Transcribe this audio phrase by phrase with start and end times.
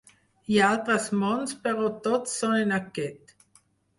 [0.51, 3.37] «hi ha altres mons però tots són en aquest».